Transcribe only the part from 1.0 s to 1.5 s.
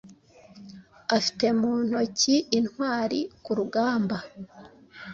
Afite